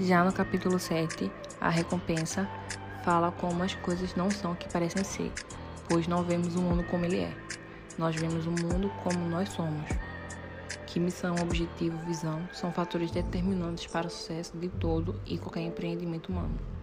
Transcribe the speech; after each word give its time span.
Já 0.00 0.22
no 0.22 0.32
capítulo 0.32 0.78
7, 0.78 1.28
a 1.60 1.68
recompensa 1.68 2.48
fala 3.04 3.32
como 3.32 3.64
as 3.64 3.74
coisas 3.74 4.14
não 4.14 4.30
são 4.30 4.52
o 4.52 4.56
que 4.56 4.72
parecem 4.72 5.02
ser, 5.02 5.32
pois 5.88 6.06
não 6.06 6.22
vemos 6.22 6.54
o 6.54 6.62
mundo 6.62 6.84
como 6.84 7.04
ele 7.04 7.18
é. 7.18 7.36
Nós 7.98 8.14
vemos 8.14 8.46
o 8.46 8.50
mundo 8.52 8.92
como 9.02 9.28
nós 9.28 9.48
somos. 9.48 9.88
Que 10.86 11.00
missão, 11.00 11.34
objetivo, 11.42 11.98
visão 12.06 12.48
são 12.52 12.72
fatores 12.72 13.10
determinantes 13.10 13.88
para 13.88 14.06
o 14.06 14.10
sucesso 14.10 14.56
de 14.56 14.68
todo 14.68 15.20
e 15.26 15.36
qualquer 15.36 15.62
empreendimento 15.62 16.28
humano. 16.28 16.77